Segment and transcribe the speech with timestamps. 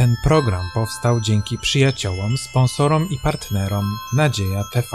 [0.00, 3.84] Ten program powstał dzięki przyjaciołom, sponsorom i partnerom
[4.16, 4.86] Nadzieja TV.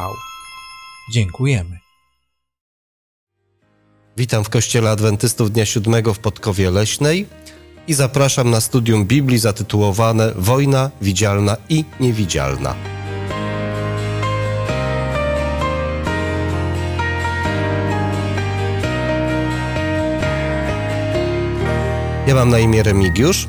[1.12, 1.80] Dziękujemy.
[4.18, 7.28] Witam w Kościele Adwentystów Dnia Siódmego w Podkowie Leśnej
[7.88, 12.76] i zapraszam na studium Biblii zatytułowane Wojna widzialna i niewidzialna.
[22.28, 23.48] Ja mam na imię Remigiusz.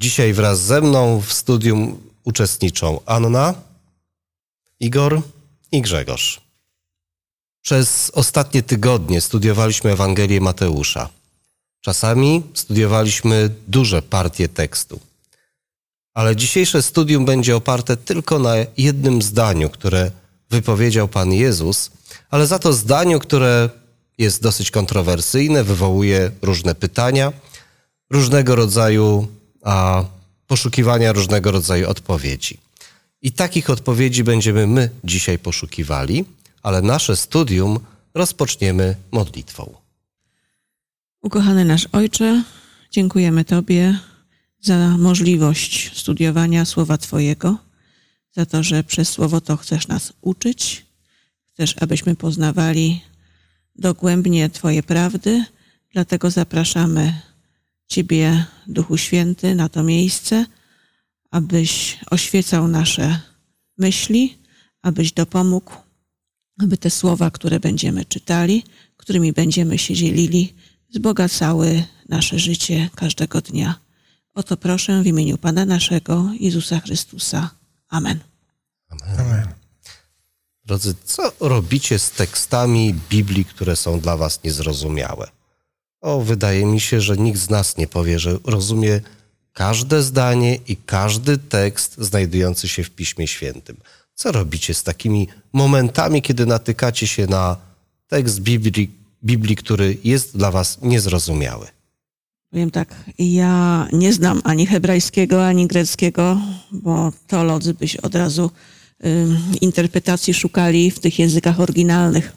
[0.00, 3.54] Dzisiaj wraz ze mną w studium uczestniczą Anna,
[4.80, 5.22] Igor
[5.72, 6.40] i Grzegorz.
[7.62, 11.08] Przez ostatnie tygodnie studiowaliśmy Ewangelię Mateusza.
[11.80, 15.00] Czasami studiowaliśmy duże partie tekstu.
[16.14, 20.10] Ale dzisiejsze studium będzie oparte tylko na jednym zdaniu, które
[20.50, 21.90] wypowiedział Pan Jezus,
[22.30, 23.70] ale za to zdaniu, które
[24.18, 27.32] jest dosyć kontrowersyjne, wywołuje różne pytania,
[28.10, 29.28] różnego rodzaju
[29.66, 30.04] a,
[30.46, 32.58] poszukiwania różnego rodzaju odpowiedzi.
[33.22, 36.24] I takich odpowiedzi będziemy my dzisiaj poszukiwali,
[36.62, 37.78] ale nasze studium
[38.14, 39.74] rozpoczniemy modlitwą.
[41.22, 42.42] Ukochany nasz Ojcze,
[42.90, 43.98] dziękujemy Tobie
[44.60, 47.58] za możliwość studiowania Słowa Twojego,
[48.32, 50.86] za to, że przez Słowo to chcesz nas uczyć,
[51.46, 53.00] chcesz, abyśmy poznawali
[53.76, 55.44] dogłębnie Twoje prawdy,
[55.92, 57.20] dlatego zapraszamy
[57.88, 60.46] Ciebie, Duchu Święty, na to miejsce,
[61.30, 63.20] abyś oświecał nasze
[63.78, 64.38] myśli,
[64.82, 65.72] abyś dopomógł,
[66.62, 68.64] aby te słowa, które będziemy czytali,
[68.96, 70.54] którymi będziemy się dzielili,
[70.90, 73.74] wzbogacały nasze życie każdego dnia.
[74.34, 77.50] O to proszę w imieniu Pana naszego, Jezusa Chrystusa.
[77.88, 78.20] Amen.
[78.88, 79.20] Amen.
[79.20, 79.48] Amen.
[80.64, 85.35] Drodzy, co robicie z tekstami Biblii, które są dla Was niezrozumiałe?
[86.06, 89.00] O, wydaje mi się, że nikt z nas nie powie, że rozumie
[89.52, 93.76] każde zdanie i każdy tekst znajdujący się w Piśmie Świętym.
[94.14, 97.56] Co robicie z takimi momentami, kiedy natykacie się na
[98.08, 98.90] tekst Biblii,
[99.24, 101.66] Biblii który jest dla Was niezrozumiały?
[102.50, 106.40] Powiem tak, ja nie znam ani hebrajskiego, ani greckiego,
[106.72, 108.50] bo teolodzy byś od razu
[109.04, 109.26] y,
[109.60, 112.32] interpretacji szukali w tych językach oryginalnych.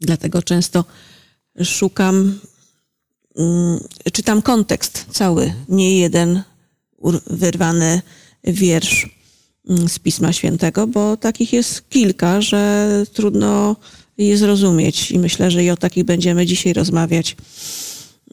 [0.00, 0.84] Dlatego często
[1.64, 2.38] szukam
[4.12, 6.42] czytam kontekst cały, nie jeden
[7.26, 8.02] wyrwany
[8.44, 9.16] wiersz
[9.68, 13.76] mm, z Pisma Świętego, bo takich jest kilka, że trudno
[14.18, 17.36] je zrozumieć i myślę, że i o takich będziemy dzisiaj rozmawiać.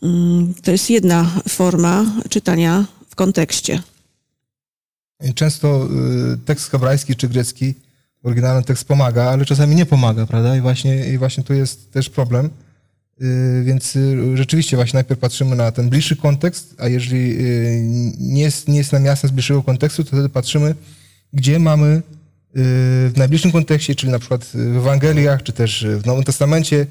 [0.02, 3.82] Mm, to jest jedna forma czytania w kontekście.
[5.36, 5.88] Często
[6.34, 7.74] y, tekst hebrajski czy grecki,
[8.24, 10.58] oryginalny tekst pomaga, ale czasami nie pomaga, prawda?
[10.58, 12.50] I właśnie, i właśnie tu jest też problem
[13.64, 17.82] więc y, rzeczywiście właśnie najpierw patrzymy na ten bliższy kontekst, a jeżeli y,
[18.20, 20.76] nie jest, nie jest nam jasne z bliższego kontekstu, to wtedy patrzymy,
[21.34, 22.02] gdzie mamy
[22.54, 26.86] w najbliższym kontekście, czyli na przykład w Ewangeliach, czy też w Nowym Testamencie,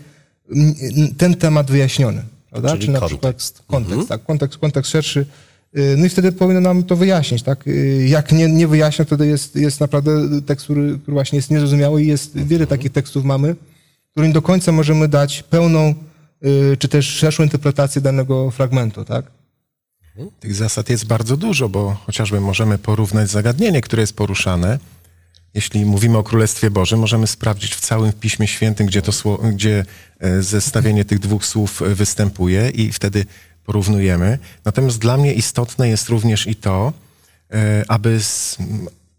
[1.17, 2.22] ten temat wyjaśniony.
[2.50, 2.77] Prawda?
[2.77, 3.55] Czyli, na kontekst.
[3.55, 4.06] przykład kontekst, mhm.
[4.06, 5.27] tak, kontekst, kontekst szerszy.
[5.97, 7.65] No i wtedy powinno nam to wyjaśnić, tak?
[8.06, 12.06] Jak nie, nie wyjaśnia, wtedy jest, jest naprawdę tekst, który, który właśnie jest niezrozumiały i
[12.06, 12.67] jest, wiele mhm.
[12.67, 13.56] takich tekstów mamy,
[14.12, 16.07] którym do końca możemy dać pełną Y,
[16.78, 19.25] czy też szerszą interpretację danego fragmentu, tak?
[20.41, 24.78] Tych zasad jest bardzo dużo, bo chociażby możemy porównać zagadnienie, które jest poruszane.
[25.54, 29.84] Jeśli mówimy o Królestwie Bożym, możemy sprawdzić w całym Piśmie Świętym, gdzie, to gdzie
[30.21, 33.26] e, zestawienie tych dwóch słów występuje i wtedy
[33.65, 34.38] porównujemy.
[34.65, 36.93] Natomiast dla mnie istotne jest również i to,
[37.53, 38.20] e, aby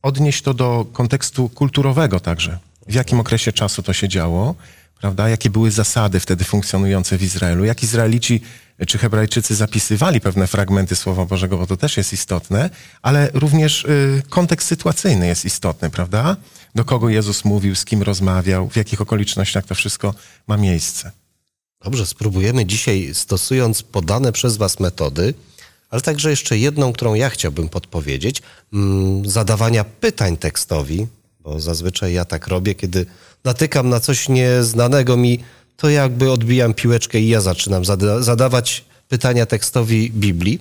[0.01, 2.59] odnieść to do kontekstu kulturowego także.
[2.87, 4.55] W jakim okresie czasu to się działo,
[5.01, 5.29] prawda?
[5.29, 7.65] Jakie były zasady wtedy funkcjonujące w Izraelu?
[7.65, 8.41] Jak Izraelici
[8.87, 12.69] czy Hebrajczycy zapisywali pewne fragmenty Słowa Bożego, bo to też jest istotne,
[13.01, 16.37] ale również y, kontekst sytuacyjny jest istotny, prawda?
[16.75, 20.13] Do kogo Jezus mówił, z kim rozmawiał, w jakich okolicznościach to wszystko
[20.47, 21.11] ma miejsce.
[21.83, 25.33] Dobrze, spróbujemy dzisiaj, stosując podane przez Was metody,
[25.89, 28.41] ale także jeszcze jedną, którą ja chciałbym podpowiedzieć,
[28.73, 31.07] mm, zadawania pytań tekstowi,
[31.39, 33.05] bo zazwyczaj ja tak robię, kiedy
[33.43, 35.39] natykam na coś nieznanego mi,
[35.77, 40.59] to jakby odbijam piłeczkę i ja zaczynam zada zadawać pytania tekstowi Biblii.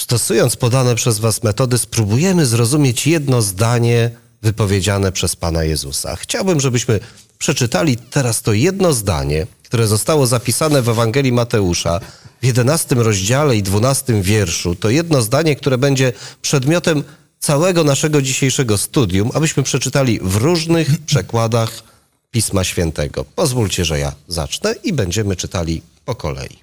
[0.00, 4.10] Stosując podane przez Was metody, spróbujemy zrozumieć jedno zdanie
[4.42, 6.16] wypowiedziane przez Pana Jezusa.
[6.16, 7.00] Chciałbym, żebyśmy
[7.38, 12.00] przeczytali teraz to jedno zdanie, które zostało zapisane w Ewangelii Mateusza
[12.42, 14.74] w 11 rozdziale i 12 wierszu.
[14.74, 16.12] To jedno zdanie, które będzie
[16.42, 17.04] przedmiotem
[17.38, 21.82] całego naszego dzisiejszego studium, abyśmy przeczytali w różnych przekładach
[22.30, 23.24] Pisma Świętego.
[23.24, 26.58] Pozwólcie, że ja zacznę i będziemy czytali po kolei.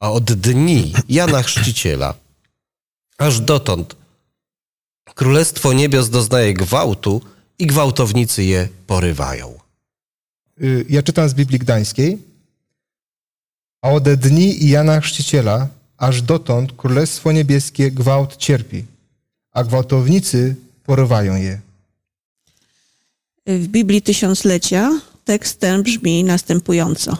[0.00, 2.14] A od dni Jana Chrzciciela,
[3.18, 3.96] aż dotąd
[5.14, 7.20] królestwo niebios doznaje gwałtu
[7.58, 9.58] i gwałtownicy je porywają.
[10.62, 12.18] Y, Ja czytam z Biblii Gdańskiej.
[13.82, 18.84] A ode dni Jana Chrzciciela aż dotąd Królestwo Niebieskie gwałt cierpi,
[19.52, 21.60] a gwałtownicy porywają je.
[23.46, 27.16] W Biblii Tysiąclecia tekst ten brzmi następująco.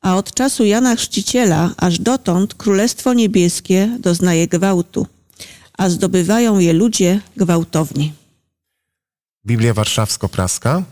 [0.00, 5.06] A od czasu Jana Chrzciciela aż dotąd Królestwo Niebieskie doznaje gwałtu,
[5.78, 8.12] a zdobywają je ludzie gwałtowni.
[9.46, 10.82] Biblia Warszawsko-Praska.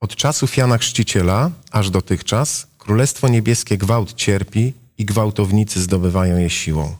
[0.00, 6.96] Od czasów Jana Chrzciciela aż dotychczas Królestwo Niebieskie gwałt cierpi i gwałtownicy zdobywają je siłą.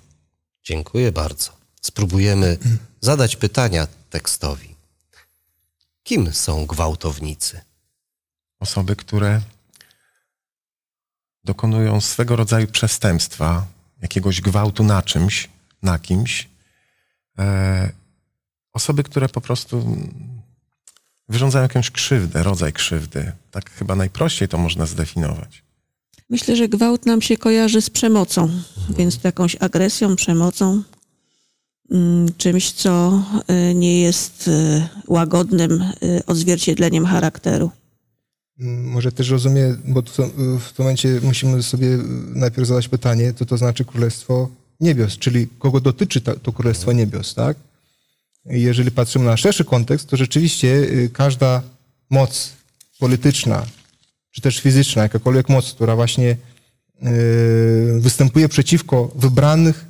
[0.63, 1.64] Dziękuję bardzo.
[1.85, 2.59] Spróbujemy
[3.01, 4.75] zadać pytania tekstowi.
[6.03, 7.61] Kim są gwałtownicy?
[8.61, 9.41] Osoby, które
[11.45, 13.67] dokonują swego rodzaju przestępstwa,
[14.03, 15.49] jakiegoś gwałtu na czymś,
[15.83, 16.49] na kimś.
[17.39, 17.93] E,
[18.73, 19.99] osoby, które po prostu
[21.29, 23.33] wyrządzają jakąś krzywdę, rodzaj krzywdy.
[23.51, 25.63] Tak chyba najprościej to można zdefiniować.
[26.31, 28.51] Myślę, że gwałt nam się kojarzy z przemocą,
[28.89, 30.83] więc z jakąś agresją, przemocą,
[32.39, 33.23] czymś, co
[33.71, 37.71] y, nie jest y, łagodnym y, odzwierciedleniem charakteru.
[38.61, 40.27] Mm, Może też rozumie, bo to,
[40.61, 41.89] w tym momencie musimy sobie
[42.35, 44.49] najpierw zadać pytanie, co to znaczy Królestwo
[44.81, 47.57] Niebios, czyli kogo dotyczy ta, to Królestwo Niebios, tak?
[48.47, 51.63] Jeżeli patrzymy na szerszy kontekst, to rzeczywiście każda
[52.11, 52.53] moc
[52.99, 53.67] polityczna,
[54.31, 56.37] czy też fizyczna, jakakolwiek moc, która właśnie
[57.99, 59.85] występuje przeciwko wybranych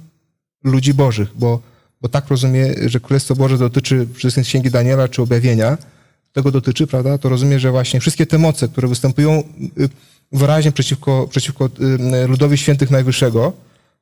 [0.65, 1.61] ludzi bożych, bo,
[2.05, 5.79] bo tak rozumie, że Królestwo Boże dotyczy wszystkim Księgi Daniela czy Objawienia,
[6.33, 9.43] tego dotyczy, prawda, to rozumie, że właśnie wszystkie te moce, które występują
[9.79, 9.89] y,
[10.33, 11.71] wyraźnie przeciwko, przeciwko
[12.25, 13.53] y, ludowi świętych Najwyższego,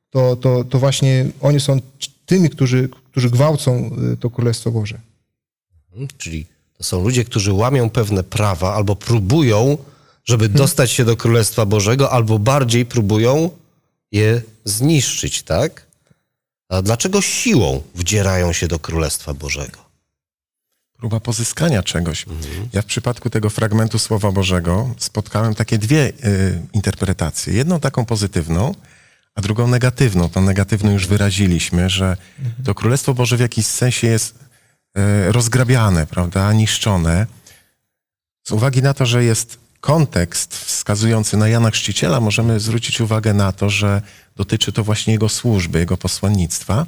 [0.09, 1.79] to, to, to właśnie oni są
[2.25, 4.99] tymi, którzy, którzy gwałcą y, to Królestwo Boże.
[5.91, 6.45] Hmm, Czyli
[6.77, 9.77] to są ludzie, którzy łamią pewne prawa albo próbują,
[10.25, 13.49] żeby dostać się do Królestwa Bożego, albo bardziej próbują
[14.11, 15.92] je zniszczyć, tak?
[16.73, 19.79] A dlaczego siłą wdzierają się do Królestwa Bożego?
[20.97, 22.25] Próba pozyskania czegoś.
[22.73, 26.13] Ja w przypadku tego fragmentu Słowa Bożego spotkałem takie dwie y,
[26.73, 27.53] interpretacje.
[27.53, 28.75] Jedną taką pozytywną,
[29.35, 30.29] a drugą negatywną.
[30.29, 32.17] Tą negatywną już wyraziliśmy, że
[32.63, 37.27] to Królestwo Boże w jakiś sensie jest y, rozgrabiane, prawda, niszczone.
[38.43, 43.51] Z uwagi na to, że jest kontekst wskazujący na Jana Chrzciciela, możemy zwrócić uwagę na
[43.51, 44.01] to, że
[44.35, 46.85] dotyczy to właśnie jego służby, jego posłannictwa.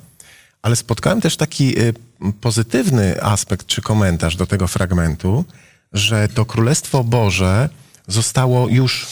[0.62, 1.94] Ale spotkałem też taki y,
[2.42, 5.46] pozytywny aspekt czy komentarz do tego fragmentu,
[5.94, 7.70] że to Królestwo Boże
[8.08, 9.08] zostało już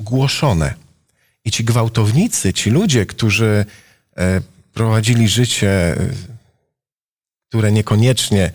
[0.00, 0.74] głoszone.
[1.44, 3.64] I ci gwałtownicy, ci ludzie, którzy
[4.16, 4.40] e,
[4.74, 5.96] prowadzili życie,
[7.48, 8.52] które niekoniecznie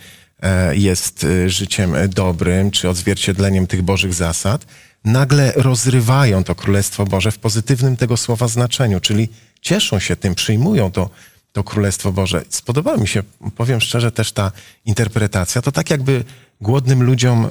[0.74, 4.66] jest e, życiem e, dobrym czy odzwierciedleniem tych Bożych zasad,
[5.06, 9.30] nagle rozrywają to Królestwo Boże w pozytywnym tego słowa znaczeniu, czyli
[9.62, 11.10] cieszą się tym, przyjmują to,
[11.52, 12.44] to Królestwo Boże.
[12.50, 13.24] Spodobała mi się,
[13.56, 14.52] powiem szczerze, też ta
[14.86, 15.62] interpretacja.
[15.62, 16.24] To tak jakby
[16.62, 17.50] głodnym ludziom e,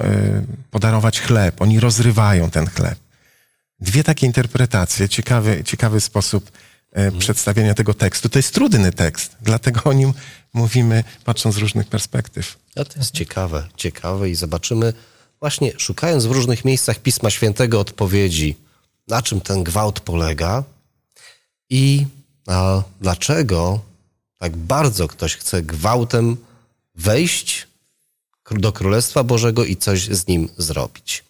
[0.71, 1.61] podarować chleb.
[1.61, 2.99] Oni rozrywają ten chleb.
[3.79, 6.51] Dwie takie interpretacje, ciekawy, ciekawy sposób
[6.93, 8.29] e, przedstawienia tego tekstu.
[8.29, 10.13] To jest trudny tekst, dlatego o nim
[10.53, 12.57] mówimy patrząc z różnych perspektyw.
[12.75, 14.93] A to jest ciekawe, ciekawe i zobaczymy,
[15.39, 18.55] właśnie szukając w różnych miejscach Pisma Świętego odpowiedzi,
[19.07, 20.63] na czym ten gwałt polega
[21.69, 22.05] i
[23.01, 23.79] dlaczego
[24.39, 26.37] tak bardzo ktoś chce gwałtem
[26.95, 27.67] wejść
[28.51, 31.23] do Królestwa Bożego i coś z nim zrobić.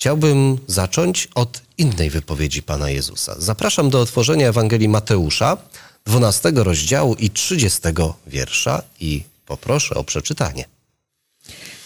[0.00, 3.34] Chciałbym zacząć od innej wypowiedzi Pana Jezusa.
[3.38, 5.56] Zapraszam do otworzenia Ewangelii Mateusza,
[6.04, 7.80] 12 rozdziału i 30
[8.26, 10.64] wiersza i poproszę o przeczytanie.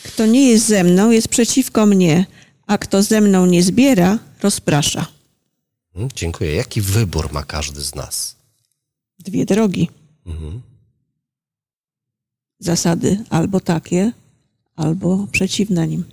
[0.04, 2.26] Kto nie jest ze mną, jest przeciwko mnie,
[2.66, 5.06] a kto ze mną nie zbiera, rozprasza.
[5.96, 6.54] Mm, Dziękuję.
[6.54, 8.36] Jaki wybór ma każdy z nas?
[9.18, 9.90] Dwie drogi.
[12.58, 14.12] Zasady albo takie,
[14.76, 16.04] albo przeciwne nim.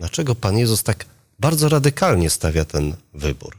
[0.00, 1.04] Dlaczego Pan Jezus tak
[1.38, 3.56] bardzo radykalnie stawia ten wybór?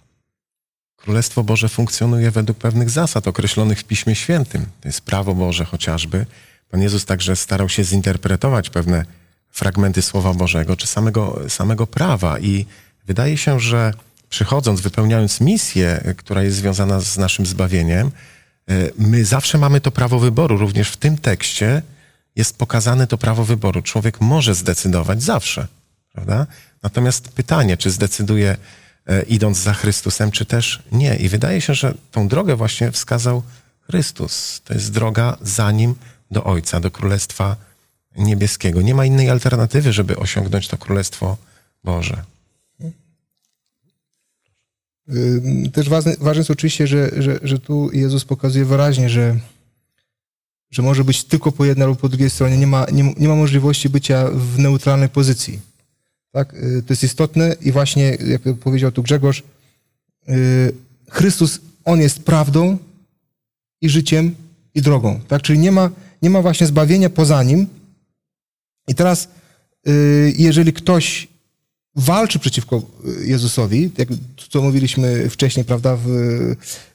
[0.98, 4.65] Królestwo Boże funkcjonuje według pewnych zasad określonych w Piśmie Świętym.
[4.81, 6.25] To jest prawo Boże chociażby.
[6.71, 9.05] Pan Jezus także starał się zinterpretować pewne
[9.51, 12.65] fragmenty Słowa Bożego czy samego, samego prawa i
[13.07, 13.93] wydaje się, że
[14.29, 18.12] przychodząc, wypełniając misję, która jest związana z naszym zbawieniem,
[18.71, 20.57] y, my zawsze mamy to prawo wyboru.
[20.57, 21.81] Również w tym tekście
[22.36, 23.81] jest pokazane to prawo wyboru.
[23.81, 25.67] Człowiek może zdecydować zawsze,
[26.13, 26.48] prawda?
[26.84, 28.58] Natomiast pytanie, czy zdecyduje
[29.08, 31.15] e, idąc za Chrystusem, czy też nie.
[31.15, 33.44] I wydaje się, że tą drogę właśnie wskazał
[33.82, 34.62] Chrystus.
[34.65, 35.96] To jest droga za nim
[36.32, 37.56] do Ojca, do Królestwa
[38.18, 38.82] Niebieskiego.
[38.82, 41.38] Nie ma innej alternatywy, żeby osiągnąć to Królestwo
[41.84, 42.24] Boże.
[45.10, 49.39] Ym, Też ważne, ważne jest oczywiście, że, że, że tu Jezus pokazuje wyraźnie, że,
[50.72, 52.58] że może być tylko po jednej albo po drugiej stronie.
[52.58, 55.71] Nie ma, nie, nie ma możliwości bycia w neutralnej pozycji.
[56.32, 56.54] Tak?
[56.54, 59.44] Y, To jest istotne i właśnie, jak powiedział tu Grzegorz,
[60.30, 60.74] y,
[61.10, 62.78] Chrystus, On jest prawdą
[63.82, 64.36] i życiem
[64.76, 65.20] i drogą.
[65.28, 65.42] Tak?
[65.42, 65.90] Czyli nie ma,
[66.22, 67.68] nie ma właśnie zbawienia poza Nim.
[68.88, 69.28] I teraz,
[69.88, 71.28] y, jeżeli ktoś
[71.96, 72.82] walczy przeciwko
[73.22, 74.10] Jezusowi, jak
[74.50, 76.06] co mówiliśmy wcześniej, prawda, w,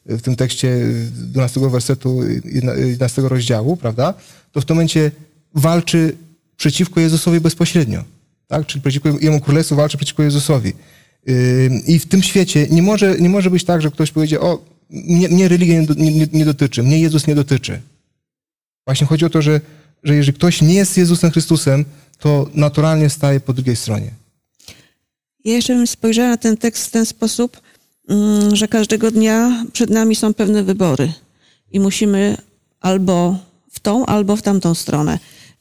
[0.06, 4.14] w tym tekście 12 wersetu 11 rozdziału, prawda,
[4.52, 5.10] to w tym momencie
[5.54, 6.16] walczy
[6.56, 8.04] przeciwko Jezusowi bezpośrednio,
[8.46, 10.72] tak, czyli przeciwko Jemu Królestwu walczy przeciwko Jezusowi.
[11.86, 14.58] I w tym świecie nie może, nie może być tak, że ktoś powiedzie, o,
[14.90, 17.80] mnie, mnie religia nie, nie, nie- dotyczy, mnie Jezus nie dotyczy.
[18.86, 19.60] Właśnie chodzi o to, że,
[20.02, 21.84] że jeżeli ktoś nie jest Jezusem Chrystusem,
[22.18, 24.10] to naturalnie staje po drugiej stronie.
[25.44, 27.60] Ja jeszcze bym spojrzała na ten tekst w ten sposób,
[28.08, 31.12] mm, że każdego dnia przed nami są pewne wybory
[31.72, 32.36] i musimy
[32.80, 33.38] albo
[33.72, 35.18] w tą, albo w tamtą stronę,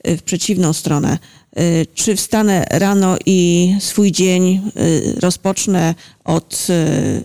[0.07, 1.17] w przeciwną stronę.
[1.59, 7.23] Y, Czy wstanę rano i swój dzień y, rozpocznę od y,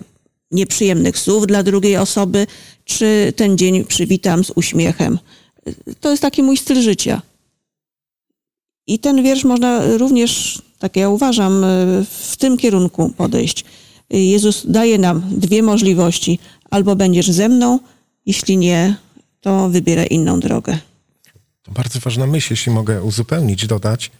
[0.50, 2.46] nieprzyjemnych słów dla drugiej osoby,
[2.84, 5.18] czy ten dzień przywitam z uśmiechem.
[5.68, 7.22] Y, To jest taki mój styl życia.
[8.86, 13.64] I ten wiersz można również, tak ja uważam, y, w tym kierunku podejść.
[14.14, 16.38] Y, Jezus daje nam dwie możliwości.
[16.70, 17.78] Albo będziesz ze mną,
[18.26, 18.96] jeśli nie,
[19.40, 20.78] to wybierę inną drogę.
[21.70, 24.10] Bardzo ważna myśl, jeśli mogę uzupełnić, dodać,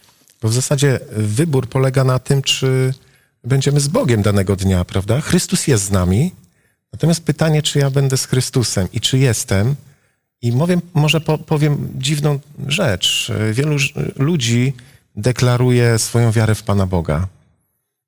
[0.41, 2.93] bo w zasadzie wybór polega na tym, czy
[3.43, 5.21] będziemy z Bogiem danego dnia, prawda?
[5.21, 6.31] Chrystus jest z nami,
[6.93, 9.75] natomiast pytanie, czy ja będę z Chrystusem i czy jestem.
[10.41, 13.31] I mówię, może po, powiem dziwną rzecz.
[13.53, 13.75] Wielu
[14.15, 14.73] ludzi
[15.15, 17.27] deklaruje swoją wiarę w Pana Boga.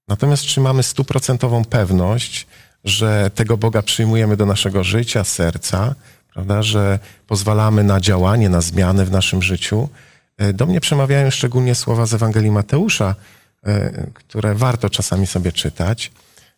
[0.07, 2.47] Natomiast czy mamy stuprocentową pewność,
[2.83, 5.95] że tego Boga przyjmujemy do naszego życia, serca,
[6.33, 9.89] prawda, że pozwalamy na działanie, na zmiany w naszym życiu?
[10.37, 13.15] E, Do mnie przemawiają szczególnie słowa z Ewangelii Mateusza,
[13.63, 16.11] e, które warto czasami sobie czytać.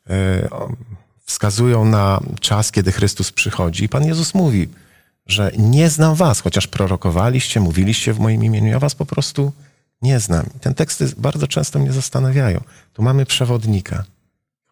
[0.10, 0.48] E,
[1.26, 3.84] Wskazują na czas, kiedy Chrystus przychodzi.
[3.84, 4.70] I Pan Jezus mówi,
[5.28, 9.52] że nie znam was, chociaż prorokowaliście, mówiliście w moim imieniu, ja was po prostu
[10.02, 10.46] nie znam.
[10.62, 12.62] Ten teksty bardzo często mnie zastanawiają.
[12.94, 14.04] Tu mamy przewodnika.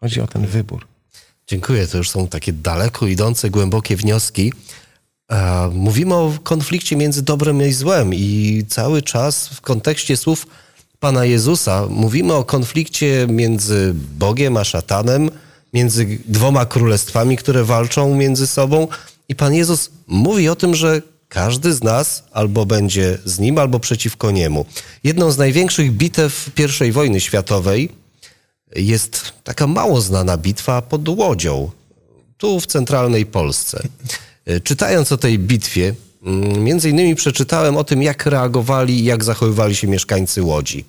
[0.00, 0.86] Chodzi o ten wybór.
[1.46, 4.52] Dziękuję, to już są takie daleko idące, głębokie wnioski.
[5.32, 10.46] E, Mówimy o konflikcie między dobrem i złem i cały czas w kontekście słów
[11.00, 15.30] Pana Jezusa mówimy o konflikcie między Bogiem a szatanem,
[15.72, 18.88] między dwoma królestwami, które walczą między sobą
[19.28, 23.80] i Pan Jezus mówi o tym, że każdy z nas albo będzie z nim, albo
[23.80, 24.66] przeciwko niemu.
[25.04, 26.50] Jedną z największych bitew
[26.88, 27.88] I wojny światowej
[28.76, 31.70] jest taka mało znana bitwa pod Łodzią,
[32.36, 33.88] tu w centralnej Polsce.
[34.46, 39.24] E, Czytając o tej bitwie, mm, między innymi przeczytałem o tym, jak reagowali i jak
[39.24, 40.84] zachowywali się mieszkańcy Łodzi.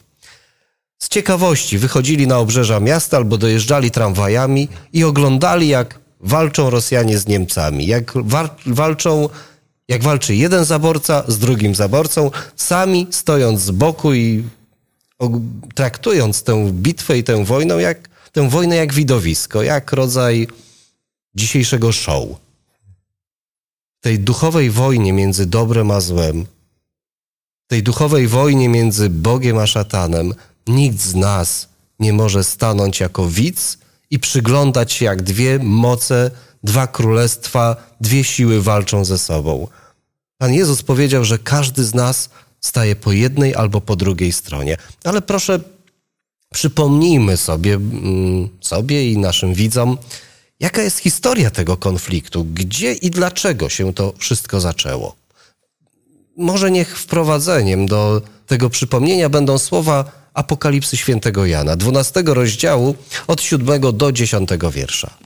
[1.00, 7.28] Z ciekawości wychodzili na obrzeża miasta albo dojeżdżali tramwajami i oglądali, jak walczą Rosjanie z
[7.28, 8.14] Niemcami, jak
[8.66, 9.30] walczą,
[9.88, 14.44] jak walczy jeden zaborca z drugim zaborcą, sami stojąc z boku i
[15.76, 20.48] traktując tę bitwę i tę wojnę jak, tę wojnę jak widowisko, jak rodzaj
[21.36, 22.45] dzisiejszego show.
[24.06, 26.46] Tej duchowej wojnie między dobrem a złem,
[27.68, 30.34] tej duchowej wojnie między Bogiem a szatanem,
[30.68, 31.68] nikt z nas
[32.00, 33.78] nie może stanąć jako widz
[34.10, 36.32] i przyglądać się, jak dwie moce,
[36.64, 39.68] dwa królestwa, dwie siły walczą ze sobą.
[40.38, 42.30] Pan Jezus powiedział, że każdy z nas
[42.62, 44.78] staje po jednej albo po drugiej stronie.
[45.04, 45.60] Ale proszę,
[46.54, 49.98] przypomnijmy sobie, mm, sobie i naszym widzom,
[50.60, 55.16] jaka jest historia tego konfliktu, gdzie i dlaczego się to wszystko zaczęło.
[56.38, 62.96] Może niech wprowadzeniem do tego przypomnienia będą słowa Apokalipsy świętego Jana, 12 rozdziału
[63.28, 65.18] od 7 do 10 wiersza.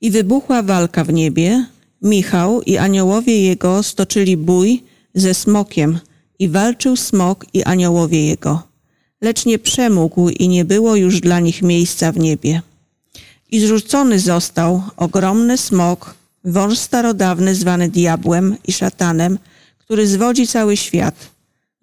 [0.00, 1.66] I wybuchła walka w niebie.
[2.02, 5.98] Michał i aniołowie jego stoczyli bój ze smokiem
[6.38, 8.62] i walczył smok i aniołowie jego.
[9.20, 12.62] Lecz nie przemógł i nie było już dla nich miejsca w niebie.
[13.50, 19.38] I zrzucony został ogromny smok, wąż starodawny zwany diabłem i szatanem,
[19.78, 21.14] który zwodzi cały świat.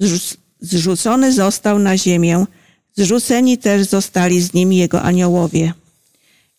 [0.02, 2.46] Zrzuc- Zrzucony został na ziemię,
[2.96, 5.74] zrzuceni też zostali z nim jego aniołowie.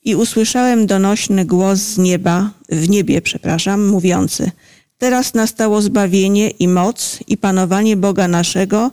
[0.04, 4.50] I usłyszałem donośny głos z nieba, w niebie, przepraszam, mówiący:
[4.98, 8.90] Teraz nastało zbawienie i moc i panowanie Boga naszego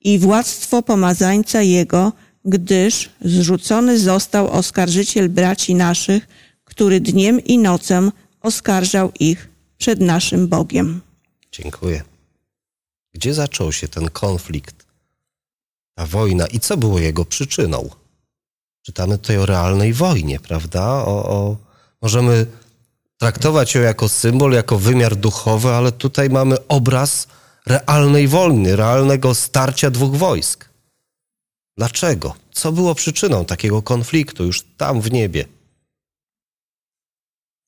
[0.00, 2.12] i władztwo pomazańca Jego,
[2.44, 6.28] gdyż zrzucony został oskarżyciel braci naszych,
[6.64, 11.00] który dniem i nocą oskarżał ich przed naszym Bogiem.
[11.52, 12.02] Dziękuję.
[13.14, 14.86] Gdzie zaczął się ten konflikt,
[15.94, 17.90] ta wojna i co było jego przyczyną?
[18.82, 20.84] Czytamy tutaj o realnej wojnie, prawda?
[20.84, 21.56] O, o,
[22.02, 22.46] możemy
[23.18, 27.26] traktować ją jako symbol, jako wymiar duchowy, ale tutaj mamy obraz
[27.66, 30.71] realnej wojny, realnego starcia dwóch wojsk.
[31.76, 32.34] Dlaczego?
[32.52, 35.44] Co było przyczyną takiego konfliktu już tam w niebie?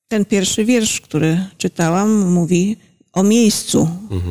[0.08, 2.76] Ten pierwszy wiersz, który czytałam, mówi
[3.12, 3.88] o miejscu,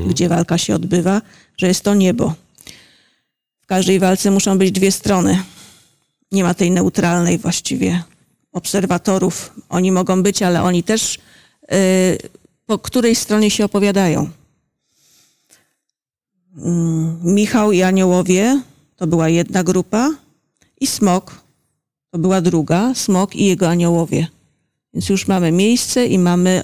[0.07, 1.21] gdzie walka się odbywa,
[1.57, 2.33] że jest to niebo.
[3.61, 5.43] W każdej walce muszą być dwie strony.
[6.31, 8.03] Nie ma tej neutralnej właściwie
[8.51, 9.53] obserwatorów.
[9.69, 11.15] Oni mogą być, ale oni też
[11.73, 12.17] y,
[12.65, 14.29] po której stronie się opowiadają.
[16.57, 18.61] Mm, Michał i aniołowie
[18.95, 20.09] to była jedna grupa
[20.79, 21.43] i smok
[22.11, 24.27] to była druga, smok i jego aniołowie.
[24.93, 26.63] Więc już mamy miejsce i mamy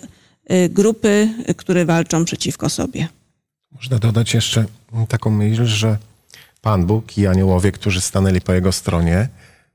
[0.52, 3.08] y, grupy, y, które walczą przeciwko sobie.
[3.72, 4.66] Można dodać jeszcze
[5.08, 5.98] taką myśl, że
[6.62, 9.30] Pan Bóg i aniołowie, którzy stanęli po jego stronie,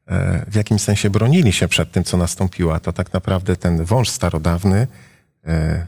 [0.06, 2.74] e, w jakimś sensie bronili się przed tym, co nastąpiło.
[2.74, 4.86] A to tak naprawdę ten wąż starodawny,
[5.46, 5.86] e,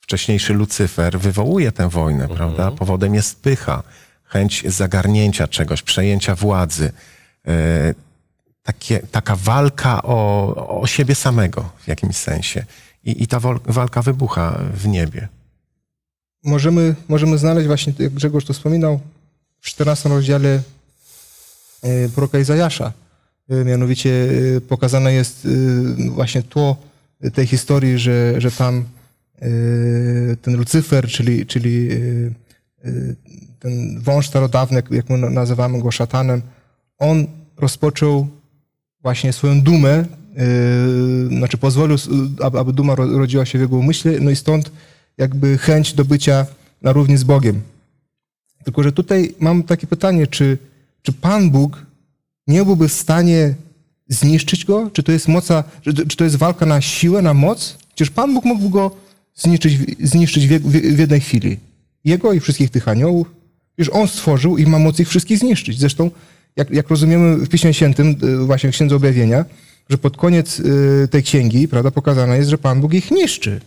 [0.00, 2.70] wcześniejszy Lucyfer, wywołuje tę wojnę, prawda?
[2.70, 3.82] Powodem jest pycha,
[4.26, 6.92] chęć zagarnięcia czegoś, przejęcia władzy.
[7.48, 7.94] E,
[8.62, 12.64] Takie, taka walka o, o siebie samego w jakimś sensie.
[13.04, 15.28] I, i ta walka wybucha w niebie.
[16.44, 19.00] możemy, możemy znaleźć właśnie, jak Grzegorz to wspominał,
[19.60, 20.62] w 14 rozdziale
[21.82, 22.92] e, proroka Izajasza.
[23.48, 24.28] E, Mianowicie
[24.68, 25.48] pokazane jest
[26.10, 26.76] właśnie tło
[27.34, 28.84] tej historii, że, że tam
[30.42, 31.88] ten Lucyfer, czyli, czyli
[33.58, 36.42] ten wąż starodawny, jak- my nazywamy go szatanem,
[36.98, 38.28] on rozpoczął
[39.02, 40.04] właśnie swoją dumę,
[41.30, 42.08] yy, znaczy pozwolił, s-
[42.40, 44.70] aby, duma ro- rodziła się w jego umyśle, no i stąd
[45.18, 46.46] jakby chęć do bycia
[46.82, 47.62] na równi z Bogiem.
[48.64, 50.58] Tylko, że tutaj mam takie pytanie, czy,
[51.02, 51.86] czy Pan Bóg
[52.46, 53.54] nie byłby w stanie
[54.08, 54.90] zniszczyć go?
[54.90, 57.76] Czy to jest moca, czy, to jest walka na siłę, na moc?
[57.88, 58.90] Przecież Pan Bóg mógł go
[59.34, 61.56] zniszczyć, zniszczyć w, w, w jednej chwili.
[62.06, 63.30] Jego i wszystkich tych aniołów.
[63.76, 65.78] Przecież On stworzył i ma moc ich wszystkich zniszczyć.
[65.78, 66.10] Zresztą,
[66.56, 69.44] jak, jak rozumiemy w Piśmie Świętym, y, właśnie w Księdze Objawienia,
[69.88, 73.60] że pod koniec y, tej księgi, prawda, pokazane jest, że Pan Bóg ich niszczy.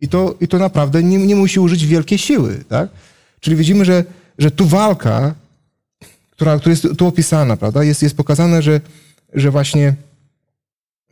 [0.00, 2.88] I to, i to naprawdę nie, nie musi użyć wielkiej siły, tak?
[3.40, 4.04] Czyli widzimy, że,
[4.38, 5.34] że tu walka,
[6.30, 8.80] która, która jest tu opisana, prawda, jest, jest pokazane, że,
[9.34, 9.94] że właśnie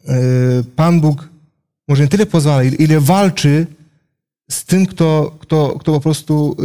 [0.08, 0.12] y,
[0.76, 1.28] Pan Bóg
[1.88, 3.66] może nie tyle pozwala, ile walczy
[4.50, 6.56] z tym, kto, kto, kto po prostu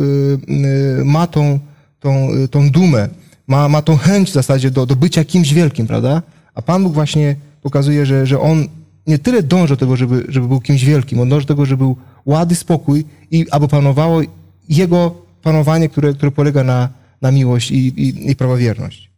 [0.48, 0.54] y,
[1.02, 1.60] y, ma tą,
[2.00, 3.10] tą, y, tą dumę,
[3.48, 6.22] ma, ma tą chęć w zasadzie do, do bycia kimś wielkim, prawda?
[6.54, 8.68] A Pan Bóg właśnie pokazuje, że, że On
[9.08, 11.84] nie tyle dąży do tego, żeby, żeby był kimś wielkim, On dąży do tego, żeby
[11.84, 14.22] był ład i spokój i aby panowało
[14.70, 16.90] Jego panowanie, które, które polega na,
[17.22, 19.12] na miłość i, i, i prawowierność.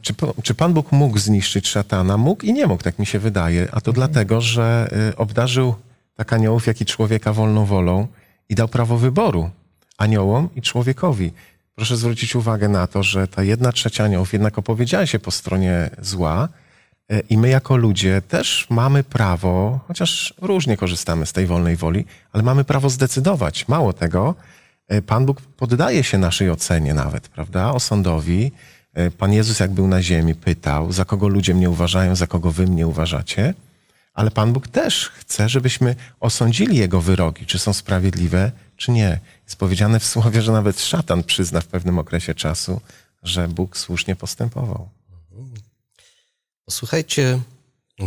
[0.00, 2.16] Czy, czy Pan Bóg mógł zniszczyć szatana?
[2.16, 3.68] Mógł i nie mógł, tak mi się wydaje.
[3.72, 5.74] A to dlatego, że obdarzył
[6.16, 8.06] tak aniołów, jak i człowieka wolną wolą
[8.48, 9.50] i dał prawo wyboru
[9.98, 11.32] aniołom i człowiekowi.
[11.74, 15.90] Proszę zwrócić uwagę na to, że ta jedna trzecia aniołów jednak opowiedziała się po stronie
[15.98, 16.48] zła
[17.12, 22.04] y, i my jako ludzie też mamy prawo, chociaż różnie korzystamy z tej wolnej woli,
[22.32, 23.68] ale mamy prawo zdecydować.
[23.68, 24.34] Mało tego,
[24.92, 28.52] y, Pan Bóg poddaje się naszej ocenie nawet, prawda, osądowi.
[28.96, 32.50] E, Pan Jezus, jak był na ziemi, pytał, za kogo ludzie mnie uważają, za kogo
[32.50, 33.54] wy mnie uważacie.
[34.16, 39.20] Ale Pan Bóg też chce, żebyśmy osądzili Jego wyroki, czy są sprawiedliwe, czy nie.
[39.44, 42.80] Jest powiedziane w słowie, że nawet szatan przyzna w pewnym okresie czasu,
[43.22, 44.88] że Bóg słusznie postępował.
[46.64, 47.40] Posłuchajcie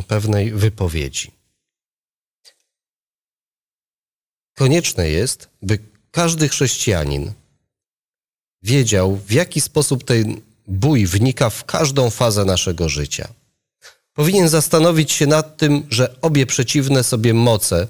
[0.07, 1.31] pewnej wypowiedzi.
[4.53, 5.79] Konieczne jest, by
[6.11, 7.33] każdy chrześcijanin
[8.63, 13.38] wiedział, w jaki sposób ten bój wnika w każdą fazę naszego życia.
[14.19, 17.87] Powinien zastanowić się nad tym, że obie przeciwne sobie moce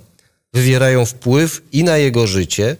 [0.54, 2.78] wywierają wpływ i na jego życie,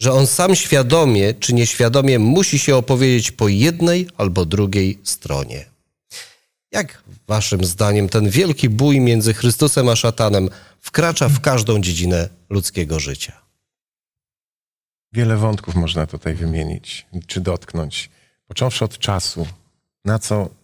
[0.00, 5.64] że on sam świadomie czy nieświadomie musi się opowiedzieć po jednej albo drugiej stronie.
[6.72, 10.48] Jak waszym zdaniem ten wielki bój między Chrystusem a szatanem
[10.80, 13.40] wkracza w każdą dziedzinę ludzkiego życia?
[15.12, 18.10] Wiele wątków można tutaj wymienić, czy dotknąć.
[18.46, 19.46] Począwszy od czasu,
[20.04, 20.61] na co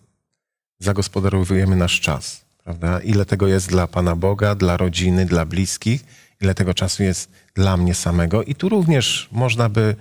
[0.78, 3.00] zagospodarowujemy nasz czas, prawda?
[3.00, 6.04] Ile tego jest dla Pana Boga, dla rodziny, dla bliskich
[6.40, 8.42] ile tego czasu jest dla mnie samego.
[8.42, 9.96] I tu również można by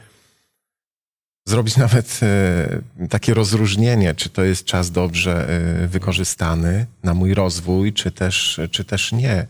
[1.47, 7.93] zrobić nawet e, takie rozróżnienie, czy to jest czas dobrze e, wykorzystany na mój rozwój,
[7.93, 9.47] czy też, czy też nie.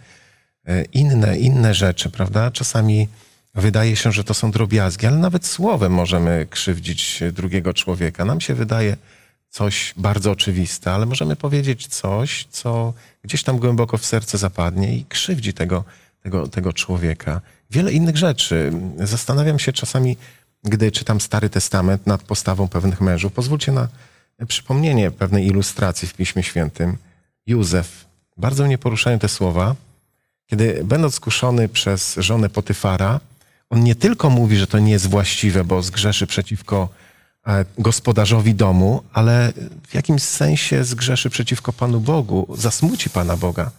[0.67, 2.51] E, Inne, inne rzeczy, prawda?
[2.51, 3.07] Czasami
[3.55, 8.25] wydaje się, że to są drobiazgi, ale nawet słowem możemy krzywdzić drugiego człowieka.
[8.25, 8.97] Nam się wydaje
[9.57, 12.93] coś bardzo oczywiste, ale możemy powiedzieć coś, co
[13.23, 15.83] gdzieś tam głęboko w serce zapadnie i krzywdzi tego,
[16.23, 17.41] tego, tego człowieka.
[17.71, 18.71] Wiele innych rzeczy.
[18.99, 20.17] Zastanawiam się czasami,
[20.63, 23.33] gdy czytam Stary Testament nad postawą pewnych mężów.
[23.33, 23.87] Pozwólcie na
[24.47, 26.97] przypomnienie pewnej ilustracji w Piśmie Świętym.
[27.47, 28.05] Józef.
[28.37, 29.75] Bardzo mnie poruszają te słowa.
[30.47, 33.19] Kiedy będąc skuszony przez żonę Potyfara,
[33.69, 36.89] on nie tylko mówi, że to nie jest właściwe, bo zgrzeszy przeciwko
[37.79, 39.53] gospodarzowi domu, ale
[39.87, 43.71] w jakimś sensie zgrzeszy przeciwko Panu Bogu, zasmuci Pana Boga.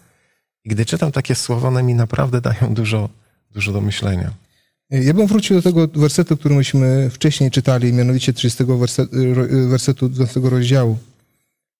[0.65, 3.09] I gdy czytam takie słowa, one mi naprawdę dają dużo,
[3.51, 4.33] dużo do myślenia.
[4.91, 9.17] Ja bym wrócił do tego wersetu, który myśmy wcześniej czytali, mianowicie 30 wersetu,
[9.69, 10.99] wersetu 12 rozdziału,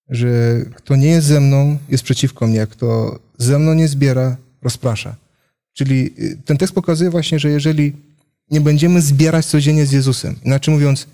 [0.09, 0.29] że
[0.75, 5.17] kto nie jest ze mną, jest przeciwko mnie, kto ze mną nie zbiera, rozprasza.
[5.73, 7.93] Czyli y, ten tekst pokazuje właśnie, że jeżeli
[8.51, 11.07] nie będziemy zbierać codziennie z Jezusem, inaczej mówiąc,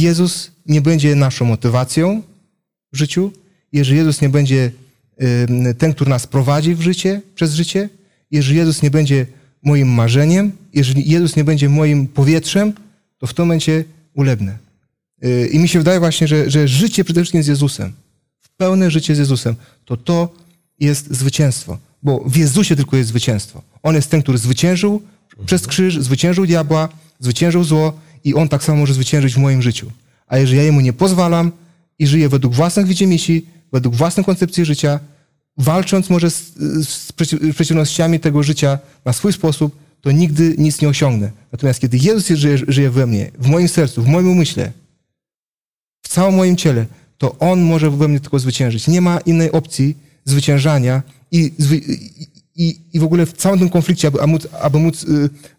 [0.00, 2.22] Jezus nie będzie naszą motywacją
[2.92, 3.32] w życiu,
[3.72, 4.70] jeżeli Jezus nie będzie
[5.78, 7.88] ten, który nas prowadzi w życie, przez życie,
[8.30, 9.26] jeżeli Jezus nie będzie
[9.62, 12.72] moim marzeniem, jeżeli Jezus nie będzie moim powietrzem,
[13.18, 14.58] to w tym momencie ulegnę.
[15.24, 17.92] Y, I mi się wydaje właśnie, że, że życie przede wszystkim z Jezusem,
[18.56, 19.54] pełne życie z Jezusem,
[19.84, 20.34] to to
[20.80, 21.78] jest zwycięstwo.
[22.02, 23.62] Bo w Jezusie tylko jest zwycięstwo.
[23.82, 25.02] On jest ten, który zwyciężył
[25.46, 26.88] przez krzyż, zwyciężył diabła,
[27.20, 29.90] zwyciężył zło i on tak samo może zwyciężyć w moim życiu.
[30.26, 31.52] A jeżeli ja jemu nie pozwalam
[31.98, 33.40] i żyję według własnych widzimisię,
[33.72, 35.00] według własnej koncepcji życia,
[35.56, 36.52] walcząc może z,
[36.88, 41.30] z przeciw- przeciwnościami tego życia na swój sposób, to nigdy nic nie osiągnę.
[41.52, 44.72] Natomiast kiedy Jezus żyje, żyje we mnie, w moim sercu, w moim umyśle,
[46.02, 46.86] w całym moim ciele,
[47.18, 48.88] to On może we mnie tylko zwyciężyć.
[48.88, 51.52] Nie ma innej opcji zwyciężania i,
[52.56, 55.06] i, i, w ogóle w całym tym konflikcie, aby, aby móc, aby móc,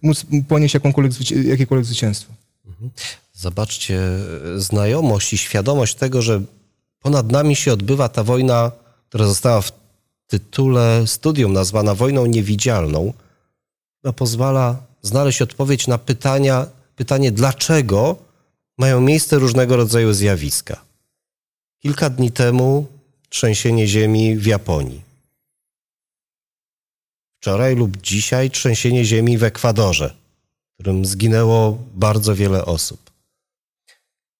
[0.01, 0.75] móc ponieść
[1.45, 2.33] jakiekolwiek zwycięstwo.
[3.33, 3.99] Zobaczcie,
[4.57, 6.41] znajomość i świadomość tego, że
[6.99, 8.71] ponad nami się odbywa ta wojna,
[9.09, 9.71] która została w
[10.27, 13.13] tytule studium nazwana wojną niewidzialną,
[13.99, 18.15] która pozwala znaleźć odpowiedź na pytania, pytanie, dlaczego
[18.77, 20.81] mają miejsce różnego rodzaju zjawiska.
[21.79, 22.87] Kilka dni temu
[23.29, 25.01] trzęsienie ziemi w Japonii.
[27.39, 30.13] Wczoraj lub dzisiaj trzęsienie ziemi w Ekwadorze,
[30.75, 33.11] w którym zginęło bardzo wiele osób.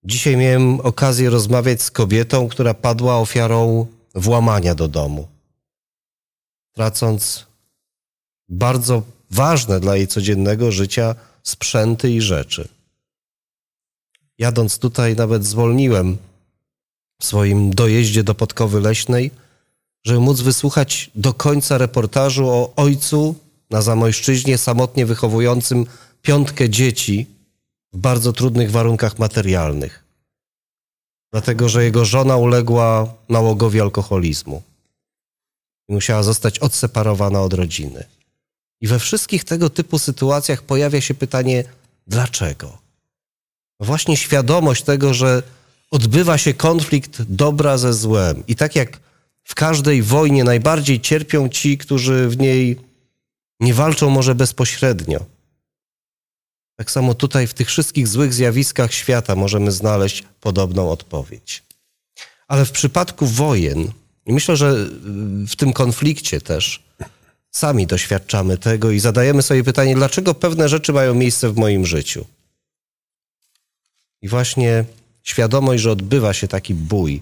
[0.04, 5.28] Dzisiaj miałem okazję rozmawiać z kobietą, która padła ofiarą włamania do domu,
[6.74, 7.46] tracąc
[8.50, 12.68] bardzo ważne dla jej codziennego życia sprzęty i rzeczy.
[14.38, 16.18] Jadąc tutaj, nawet zwolniłem
[17.22, 19.32] w swoim dojeździe do Podkowy Leśnej,
[20.04, 23.36] żeby móc wysłuchać do końca reportażu o ojcu
[23.70, 25.86] na Zamojszczyźnie samotnie wychowującym
[26.26, 27.28] piątkę dzieci
[27.94, 30.04] w bardzo trudnych warunkach materialnych.
[31.32, 34.62] Dlatego, że jego żona uległa nałogowi alkoholizmu
[35.90, 38.04] i musiała zostać odseparowana od rodziny.
[38.82, 41.64] I we wszystkich tego typu sytuacjach pojawia się pytanie,
[42.08, 42.78] dlaczego?
[43.80, 45.44] Właśnie świadomość tego, że
[45.92, 48.44] odbywa się konflikt dobra ze złem.
[48.48, 49.00] I tak jak
[49.44, 52.80] w każdej wojnie najbardziej cierpią ci, którzy w niej
[53.60, 55.35] nie walczą może bezpośrednio.
[56.76, 61.64] Tak samo tutaj w tych wszystkich złych zjawiskach świata możemy znaleźć podobną odpowiedź.
[62.48, 63.92] Ale w przypadku wojen,
[64.26, 64.76] i myślę, że
[65.48, 66.84] w tym konflikcie też
[67.52, 72.26] sami doświadczamy tego i zadajemy sobie pytanie, dlaczego pewne rzeczy mają miejsce w moim życiu.
[74.22, 74.86] I właśnie
[75.24, 77.22] świadomość, że odbywa się taki bój,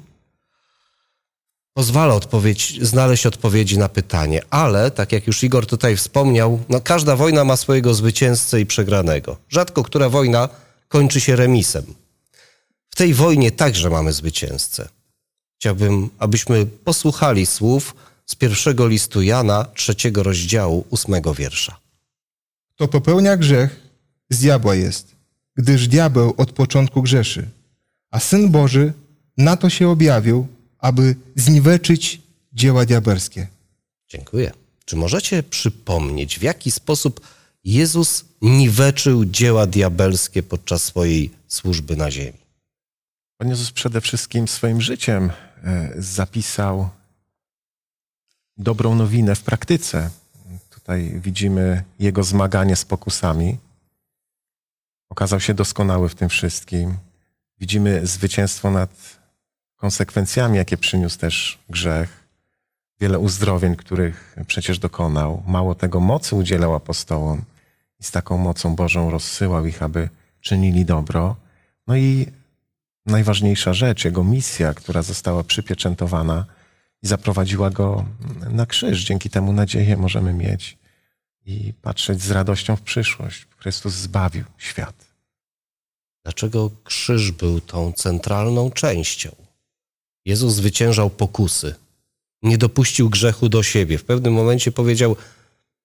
[1.74, 4.42] pozwala odpowiedź, znaleźć odpowiedzi na pytanie.
[4.50, 9.38] Ale, tak jak już Igor tutaj wspomniał, no każda wojna ma swojego zwycięzcę i przegranego.
[9.50, 10.50] Rzadko która wojna
[10.88, 11.84] kończy się remisem.
[12.90, 14.90] W tej wojnie także mamy zwycięzcę.
[15.60, 21.78] Chciałbym, abyśmy posłuchali słów z pierwszego listu Jana, trzeciego rozdziału, ósmego wiersza.
[22.76, 23.80] Kto popełnia grzech,
[24.30, 25.16] z diabła jest,
[25.56, 27.50] gdyż diabeł od początku grzeszy.
[28.12, 28.94] A Syn Boży
[29.38, 30.48] na to się objawił,
[30.84, 32.22] aby zniweczyć
[32.54, 33.48] dzieła diabelskie.
[34.08, 34.52] Dziękuję.
[34.86, 37.28] Czy możecie przypomnieć, w jaki sposób
[37.64, 42.38] Jezus niweczył dzieła diabelskie podczas swojej służby na ziemi?
[43.38, 45.32] Pan Jezus przede wszystkim swoim życiem
[45.64, 46.90] e, zapisał
[48.58, 50.10] dobrą nowinę w praktyce.
[50.70, 53.58] Tutaj widzimy jego zmaganie z pokusami.
[55.10, 56.98] Okazał się doskonały w tym wszystkim.
[57.60, 59.23] Widzimy zwycięstwo nad
[59.84, 62.24] konsekwencjami, jakie przyniósł też grzech.
[63.00, 65.44] Wiele uzdrowień, których przecież dokonał.
[65.48, 67.42] Mało tego, mocy udzielał apostołom
[68.00, 70.10] i z taką mocą Bożą rozsyłał ich, aby
[70.42, 71.36] czynili dobro.
[71.88, 72.28] No i
[73.06, 76.46] najważniejsza rzecz, jego misja, która została przypieczętowana
[77.04, 78.06] i zaprowadziła go
[78.50, 79.04] na krzyż.
[79.04, 80.78] Dzięki temu nadzieję możemy mieć
[81.46, 83.48] i patrzeć z radością w przyszłość.
[83.58, 84.96] Chrystus zbawił świat.
[86.24, 89.43] Dlaczego krzyż był tą centralną częścią?
[90.26, 91.76] Jezus zwyciężał pokusy.
[92.42, 93.98] Nie dopuścił grzechu do siebie.
[93.98, 95.16] W pewnym momencie powiedział: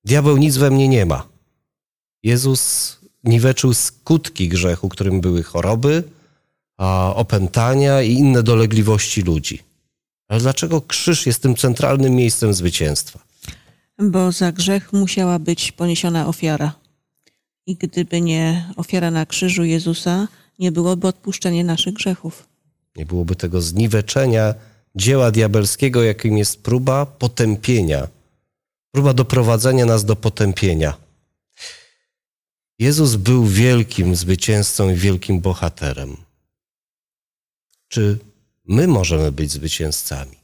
[0.04, 1.26] Diabeł nic we mnie nie ma.
[2.22, 6.02] Jezus niweczył skutki grzechu, którym były choroby,
[7.14, 9.62] opętania i inne dolegliwości ludzi.
[10.28, 13.18] Ale dlaczego krzyż jest tym centralnym miejscem zwycięstwa?
[13.98, 16.72] Bo za grzech musiała być poniesiona ofiara.
[17.66, 22.48] I gdyby nie ofiara na krzyżu Jezusa, nie byłoby odpuszczenia naszych grzechów.
[22.98, 24.54] Nie byłoby tego zniweczenia
[24.94, 28.08] dzieła diabelskiego, jakim jest próba potępienia,
[28.92, 30.96] próba doprowadzenia nas do potępienia.
[32.78, 36.16] Jezus był wielkim zwycięzcą i wielkim bohaterem.
[37.88, 38.18] Czy
[38.64, 40.36] my możemy być zwycięzcami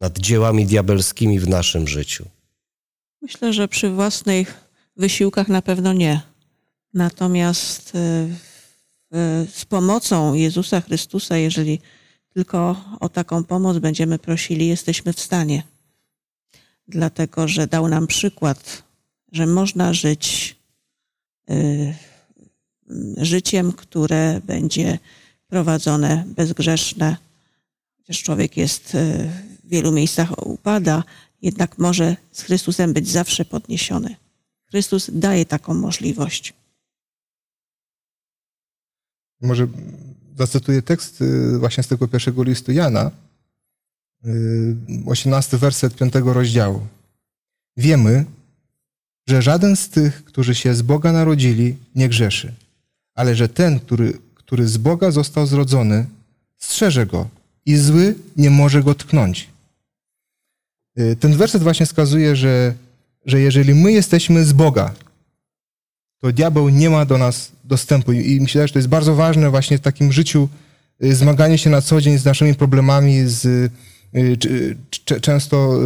[0.00, 2.26] nad dziełami diabelskimi w naszym życiu?
[3.22, 4.54] Myślę, że przy własnych
[4.96, 6.20] wysiłkach na pewno nie.
[6.94, 8.28] Natomiast e,
[9.52, 11.80] z pomocą Jezusa Chrystusa, jeżeli
[12.34, 15.62] tylko o taką pomoc będziemy prosili, jesteśmy w stanie.
[16.88, 18.82] Dlatego, że dał nam przykład,
[19.32, 20.56] że można żyć
[21.50, 21.94] y,
[23.16, 24.98] życiem, które będzie
[25.48, 27.16] prowadzone bezgrzeszne.
[27.96, 29.30] Chociaż człowiek jest y,
[29.64, 31.04] w wielu miejscach upada,
[31.42, 34.16] jednak może z Chrystusem być zawsze podniesiony.
[34.70, 36.54] Chrystus daje taką możliwość.
[39.42, 39.66] Może
[40.38, 43.10] zacytuję tekst y, właśnie z tego pierwszego listu Jana,
[44.26, 44.76] y,
[45.06, 46.86] 18 werset 5 rozdziału.
[47.76, 48.24] Wiemy,
[49.28, 52.52] że żaden z tych, którzy się z Boga narodzili, nie grzeszy,
[53.14, 56.06] ale że ten, który, który z Boga został zrodzony,
[56.58, 57.28] strzeże go
[57.66, 59.48] i zły nie może go tknąć.
[60.98, 62.74] Y, Ten werset właśnie wskazuje, że,
[63.26, 64.94] że jeżeli my jesteśmy z Boga,
[66.22, 68.12] to diabeł nie ma do nas dostępu.
[68.12, 70.48] I myślę, że to jest bardzo ważne właśnie w takim życiu,
[71.04, 73.70] y, zmaganie się na co dzień z naszymi problemami, z, y,
[75.20, 75.78] często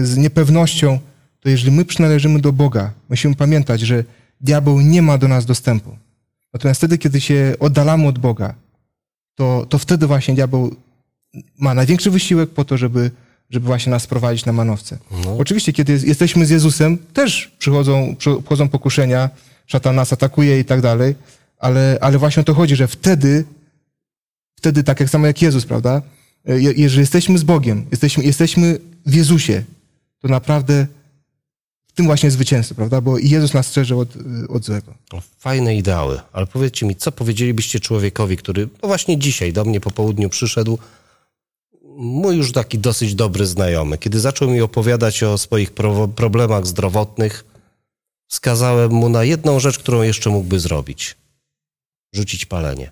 [0.00, 0.98] y, z niepewnością,
[1.40, 4.04] to jeżeli my przynależymy do Boga, musimy pamiętać, że
[4.40, 5.96] diabeł nie ma do nas dostępu.
[6.52, 8.54] Natomiast wtedy, kiedy się oddalamy od Boga,
[9.34, 10.76] to, to wtedy właśnie diabeł
[11.58, 13.10] ma największy wysiłek po to, żeby,
[13.50, 14.98] żeby właśnie nas prowadzić na manowce.
[15.38, 19.30] Oczywiście, kiedy jest- jesteśmy z Jezusem, też przychodzą, przychodzą pokuszenia,
[19.66, 21.14] szatan nas atakuje i tak dalej,
[21.58, 23.44] ale, ale właśnie o to chodzi, że wtedy,
[24.58, 26.02] wtedy tak jak samo jak Jezus, prawda?
[26.44, 29.64] Je, jeżeli jesteśmy z Bogiem, jesteśmy, jesteśmy w Jezusie,
[30.20, 30.86] to naprawdę
[31.86, 33.00] w tym właśnie zwycięstwo, prawda?
[33.00, 34.08] Bo Jezus nas strzeże od,
[34.48, 34.94] od złego.
[35.38, 39.90] Fajne ideały, ale powiedzcie mi, co powiedzielibyście człowiekowi, który no właśnie dzisiaj do mnie po
[39.90, 40.78] południu przyszedł,
[41.96, 43.98] mój już taki dosyć dobry znajomy.
[43.98, 47.44] Kiedy zaczął mi opowiadać o swoich pro- problemach zdrowotnych,
[48.28, 51.16] wskazałem mu na jedną rzecz, którą jeszcze mógłby zrobić.
[52.12, 52.90] Rzucić palenie.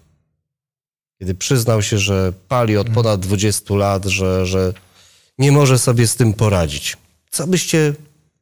[1.18, 4.72] Kiedy przyznał się, że pali od ponad 20 lat, że, że
[5.38, 6.96] nie może sobie z tym poradzić.
[7.30, 7.94] Co byście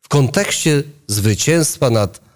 [0.03, 2.31] w kontekście zwycięstwa nad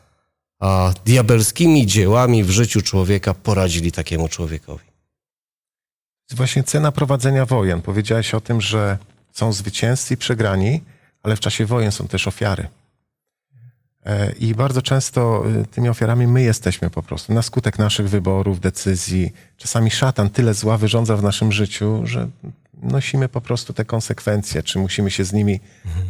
[0.60, 4.84] a diabelskimi dziełami w życiu człowieka poradzili takiemu człowiekowi.
[6.30, 7.82] właśnie cena prowadzenia wojen.
[7.82, 8.98] Powiedziałeś o tym, że
[9.32, 10.80] są zwycięzcy i przegrani,
[11.22, 12.68] ale w czasie wojen są też ofiary.
[14.04, 18.60] E, I bardzo często y, tymi ofiarami my jesteśmy po prostu na skutek naszych wyborów,
[18.60, 19.32] decyzji.
[19.56, 22.28] Czasami szatan tyle zła wyrządza w naszym życiu, że
[22.82, 25.60] nosimy po prostu te konsekwencje, czy musimy się z nimi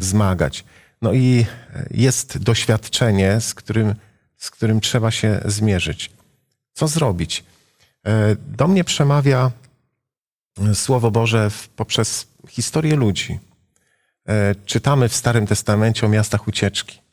[0.00, 0.64] zmagać.
[1.02, 3.94] No i e, jest doświadczenie, z którym,
[4.36, 6.10] z którym trzeba się zmierzyć.
[6.72, 7.44] Co zrobić?
[8.06, 9.50] E, Do mnie przemawia
[10.74, 13.38] Słowo Boże poprzez historię ludzi.
[14.28, 17.03] E, czytamy w Starym Testamencie o miastach ucieczki.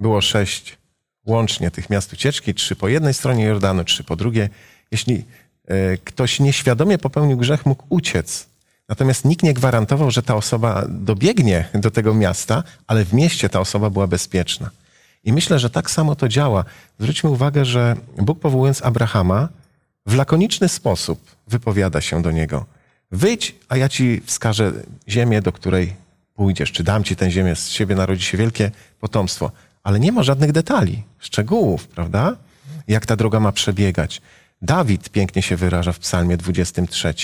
[0.00, 0.78] Było sześć
[1.26, 4.48] łącznie tych miast ucieczki, trzy po jednej stronie Jordanu, trzy po drugiej.
[4.90, 5.24] Jeśli
[5.66, 8.46] e, ktoś nieświadomie popełnił grzech, mógł uciec.
[8.88, 13.60] Natomiast nikt nie gwarantował, że ta osoba dobiegnie do tego miasta, ale w mieście ta
[13.60, 14.70] osoba była bezpieczna.
[15.24, 16.64] I myślę, że tak samo to działa.
[16.98, 19.48] Zwróćmy uwagę, że Bóg powołując Abrahama,
[20.06, 22.66] w lakoniczny sposób wypowiada się do niego.
[23.10, 24.72] Wyjdź, a ja ci wskażę
[25.08, 25.94] ziemię, do której
[26.34, 29.50] pójdziesz, czy dam ci tę ziemię, z siebie narodzi się wielkie potomstwo.
[29.82, 32.36] Ale nie ma żadnych detali, szczegółów, prawda?
[32.88, 34.22] Jak ta droga ma przebiegać.
[34.62, 37.14] Dawid pięknie się wyraża w Psalmie 23.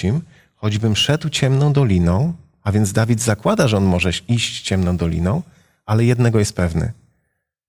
[0.57, 5.42] Choćbym szedł ciemną doliną, a więc Dawid zakłada, że on może iść ciemną doliną,
[5.87, 6.92] ale jednego jest pewny.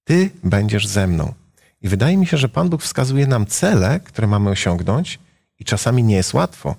[0.04, 1.34] Ty będziesz ze mną.
[1.82, 5.20] I wydaje mi się, że Pan Bóg wskazuje nam cele, które mamy osiągnąć,
[5.60, 6.76] i czasami nie jest łatwo.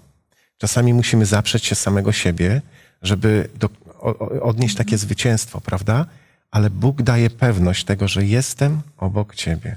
[0.59, 2.62] Czasami musimy zaprzeć się samego siebie,
[3.03, 3.68] żeby do,
[4.01, 6.07] o, odnieść takie zwycięstwo, prawda?
[6.50, 9.76] Ale Bóg daje pewność tego, że jestem obok Ciebie.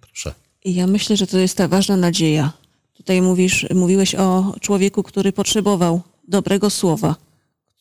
[0.00, 0.34] Proszę.
[0.64, 2.52] I ja myślę, że to jest ta ważna nadzieja.
[2.92, 7.16] Tutaj mówisz, mówiłeś o człowieku, który potrzebował dobrego słowa.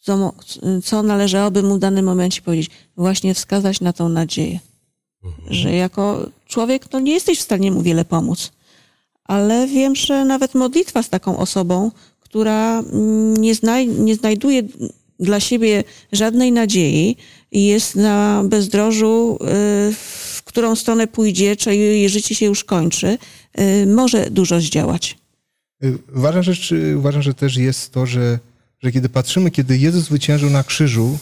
[0.02, 0.34] Co,
[0.84, 2.70] co należałoby mu w danym momencie powiedzieć?
[2.98, 4.60] Właśnie wskazać na tą nadzieję.
[5.50, 8.52] Że jako człowiek no nie jesteś w stanie mu wiele pomóc.
[9.24, 14.64] Ale wiem, że nawet modlitwa z taką osobą, która mm, nie, znaj- nie znajduje
[15.20, 17.18] dla siebie żadnej nadziei
[17.52, 23.18] i jest na bezdrożu, y, w którą stronę pójdzie, czy jej życie się już kończy,
[23.60, 25.18] y, może dużo zdziałać.
[26.08, 28.40] Ważna rzecz, uważam, że też jest to, że,
[28.84, 31.18] że kiedy patrzymy, kiedy Jezus zwyciężył na krzyżu,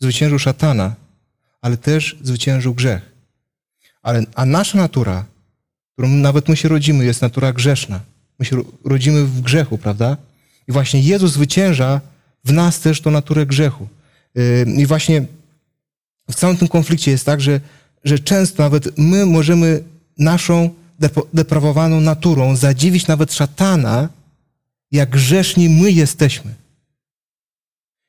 [0.00, 0.94] zwyciężył szatana,
[1.60, 3.02] ale też zwyciężył grzech.
[4.02, 5.24] Ale, a nasza natura,
[5.92, 8.00] którą nawet my się rodzimy, jest natura grzeszna.
[8.38, 10.16] My się ro- rodzimy w grzechu, prawda?
[10.68, 12.00] I właśnie Jezus zwycięża
[12.44, 13.88] w nas też tą naturę grzechu.
[14.76, 15.24] I właśnie
[16.30, 17.60] w całym tym konflikcie jest tak, że,
[18.04, 19.82] że często nawet my możemy
[20.18, 20.70] naszą
[21.34, 24.08] deprawowaną naturą zadziwić nawet szatana,
[24.92, 26.54] jak grzeszni my jesteśmy.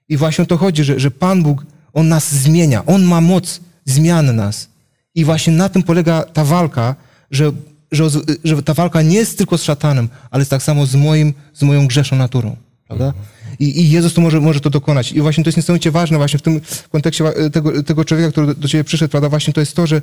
[0.09, 3.59] I właśnie o to chodzi, że, że Pan Bóg, On nas zmienia, On ma moc
[3.85, 4.67] zmiany nas.
[5.15, 6.95] I właśnie na tym polega ta walka,
[7.31, 7.51] że,
[7.91, 8.03] że,
[8.43, 11.63] że ta walka nie jest tylko z szatanem, ale jest tak samo z, moim, z
[11.63, 12.55] moją grzeszną naturą.
[12.87, 13.13] Prawda?
[13.59, 15.11] I, I Jezus to może, może to dokonać.
[15.11, 18.67] I właśnie to jest niesamowicie ważne właśnie w tym kontekście tego, tego człowieka, który do,
[18.67, 19.29] ciebie przyszedł, prawda?
[19.29, 20.01] Właśnie to jest to, że,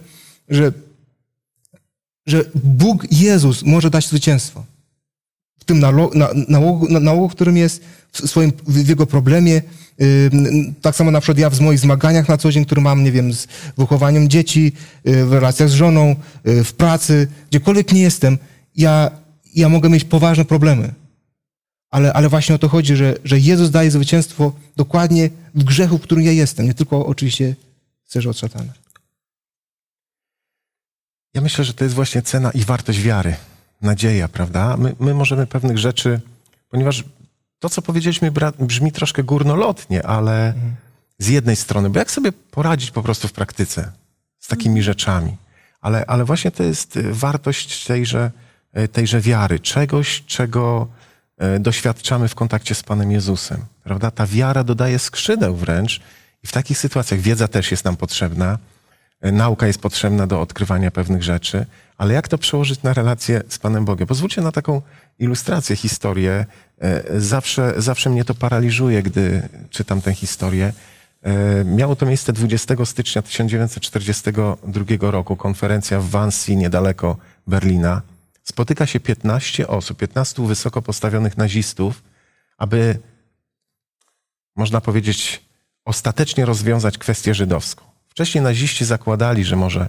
[0.48, 0.72] że,
[2.26, 4.64] że Bóg, Jezus może dać zwycięstwo.
[5.58, 9.62] W tym nalo- na, nałogu, na, nałogu, którym jest, w swoim, w jego problemie.
[10.82, 13.32] Tak samo na przykład ja w moich zmaganiach na co dzień, które mam, nie wiem,
[13.32, 13.46] z
[13.78, 14.72] wychowaniem dzieci,
[15.08, 16.16] y, w relacjach z żoną,
[16.48, 18.38] y, w pracy, gdziekolwiek nie jestem,
[18.76, 19.10] ja,
[19.54, 20.94] ja mogę mieć poważne problemy.
[21.90, 26.02] Ale, ale właśnie o to chodzi, że, że Jezus daje zwycięstwo dokładnie w grzechu, w
[26.02, 26.66] którym ja jestem.
[26.66, 27.54] Nie tylko oczywiście
[28.04, 28.72] chcesz od szatana.
[31.34, 33.36] Ja myślę, że to jest właśnie cena i wartość wiary,
[33.82, 34.76] nadzieja, prawda?
[34.76, 36.20] My, my możemy pewnych rzeczy,
[36.70, 37.04] ponieważ
[37.58, 40.54] to, co powiedzieliśmy, brzmi troszkę górnolotnie, ale
[41.18, 43.92] z jednej strony, bo jak sobie poradzić po prostu w praktyce
[44.38, 45.36] z takimi rzeczami?
[45.80, 48.30] Ale, ale właśnie to jest wartość tejże,
[48.78, 50.88] y, tejże wiary, czegoś, czego
[51.60, 54.10] doświadczamy w kontakcie z Panem Jezusem, prawda?
[54.10, 56.00] Ta wiara dodaje skrzydeł wręcz
[56.44, 58.58] i w takich sytuacjach wiedza też jest nam potrzebna,
[59.26, 61.66] y, nauka jest potrzebna do odkrywania pewnych rzeczy,
[61.98, 64.06] ale jak to przełożyć na relację z Panem Bogiem?
[64.06, 64.82] Pozwólcie na taką
[65.18, 66.46] ilustrację, historię.
[66.80, 70.72] E, Zawsze, zawsze mnie to paraliżuje, gdy czytam tę historię.
[71.22, 78.02] E, Miało to miejsce 20 stycznia 1942 roku, konferencja w Wannsee, niedaleko Berlina.
[78.48, 82.02] Spotyka się 15 osób, 15 wysoko postawionych nazistów,
[82.58, 82.98] aby,
[84.56, 85.42] można powiedzieć,
[85.84, 87.84] ostatecznie rozwiązać kwestię żydowską.
[88.08, 89.88] Wcześniej naziści zakładali, że może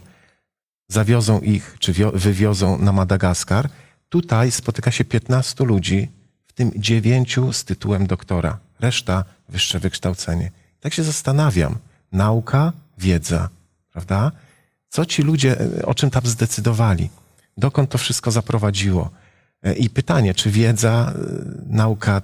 [0.87, 3.69] zawiozą ich, czy wio- wywiozą na Madagaskar.
[4.09, 6.09] Tutaj spotyka się 15 ludzi,
[6.47, 10.51] w tym 9 z tytułem doktora, reszta wyższe wykształcenie.
[10.79, 11.77] Tak się zastanawiam.
[12.11, 13.49] Nauka, wiedza,
[13.91, 14.31] prawda?
[14.89, 17.09] Co ci ludzie, o czym tam zdecydowali?
[17.57, 19.09] Dokąd to wszystko zaprowadziło?
[19.63, 21.19] E, I pytanie, czy wiedza, e,
[21.69, 22.21] nauka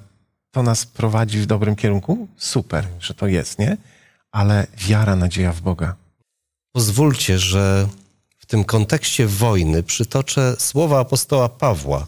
[0.51, 2.27] to nas prowadzi w dobrym kierunku?
[2.37, 3.77] Super, że to jest, nie?
[4.31, 5.95] Ale wiara, nadzieja w Boga.
[6.71, 7.87] Pozwólcie, że
[8.37, 12.07] w tym kontekście wojny przytoczę słowa apostoła Pawła,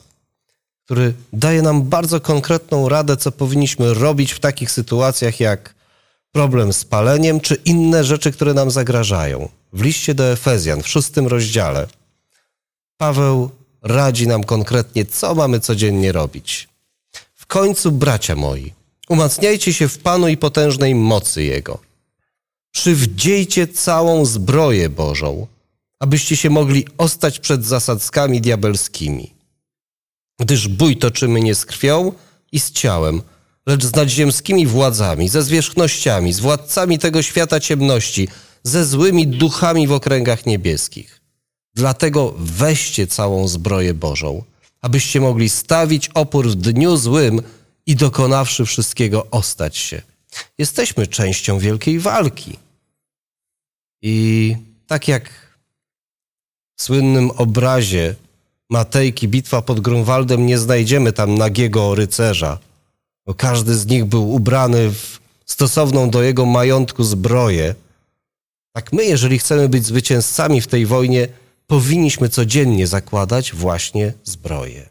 [0.86, 5.76] który daje nam bardzo konkretną radę, co powinniśmy robić w takich sytuacjach jak
[6.32, 9.49] problem z paleniem czy inne rzeczy, które nam zagrażają.
[9.74, 11.88] W liście do Efezjan w szóstym rozdziale
[12.98, 13.50] Paweł
[13.82, 16.70] radzi nam konkretnie, co mamy codziennie robić.
[17.34, 18.74] W końcu, bracia moi,
[19.10, 21.80] umacniajcie się w Panu i potężnej mocy Jego
[22.76, 25.48] przywdziejcie całą zbroję Bożą,
[26.00, 29.34] abyście się mogli ostać przed zasadzkami diabelskimi.
[30.39, 32.12] Gdyż bój toczymy nie z krwią
[32.52, 33.22] i z ciałem,
[33.66, 38.28] lecz z nadziemskimi władzami, ze zwierzchnościami, z władcami tego świata ciemności,
[38.64, 41.22] ze złymi duchami w okręgach niebieskich.
[41.76, 44.43] Dlatego weźcie całą zbroję Bożą,
[44.82, 47.41] abyście mogli stawić opór w dniu złym
[47.86, 50.01] i dokonawszy wszystkiego ostać się.
[50.57, 52.57] Jesteśmy częścią wielkiej walki.
[54.01, 54.55] I
[54.88, 55.30] tak jak
[56.76, 58.15] w słynnym obrazie
[58.69, 62.59] Matejki Bitwa pod Grunwaldem nie znajdziemy tam nagiego rycerza,
[63.26, 67.76] bo każdy z nich był ubrany w stosowną do jego majątku zbroję.
[68.73, 71.28] Tak my, jeżeli chcemy być zwycięzcami w tej wojnie,
[71.68, 74.89] powinniśmy codziennie zakładać właśnie zbroję.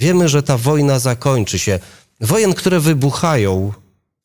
[0.00, 1.78] Wiemy, że ta wojna zakończy się.
[2.20, 3.72] Wojen, które wybuchają,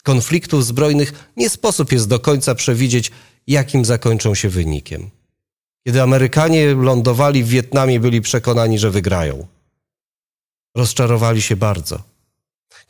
[0.04, 3.12] konfliktów zbrojnych, nie sposób jest do końca przewidzieć,
[3.48, 5.10] jakim zakończą się wynikiem.
[5.86, 9.48] Kiedy Amerykanie lądowali w Wietnamie, byli przekonani, że wygrają.
[10.76, 12.04] Rozczarowali się bardzo.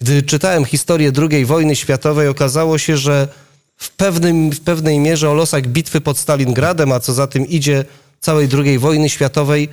[0.01, 3.27] Gdy czytałem historię II wojny światowej, okazało się, że
[3.75, 7.85] w, pewnym, w pewnej mierze o losach bitwy pod Stalingradem, a co za tym idzie
[8.25, 9.69] całej II wojny światowej,